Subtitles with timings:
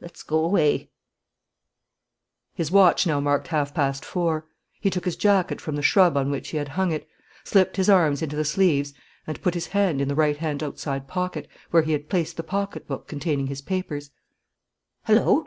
[0.00, 0.88] Let's go away"
[2.54, 4.46] His watch now marked half past four.
[4.80, 7.06] He took his jacket from the shrub on which he had hung it,
[7.44, 8.94] slipped his arms into the sleeves,
[9.26, 12.42] and put his hand in the right hand outside pocket, where he had placed the
[12.42, 14.08] pocket book containing his papers:
[15.06, 15.46] "Hullo!"